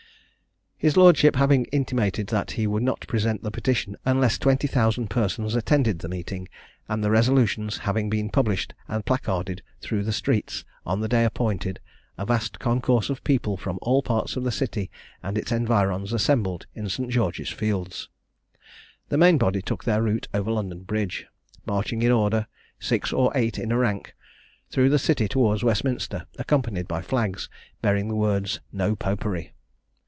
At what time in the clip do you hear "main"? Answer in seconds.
19.19-19.37